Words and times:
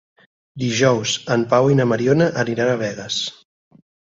Dijous 0.63 1.13
en 1.35 1.45
Pau 1.53 1.69
i 1.73 1.77
na 1.81 1.87
Mariona 1.91 2.31
aniran 2.45 2.73
a 2.73 2.81
Begues. 2.81 3.21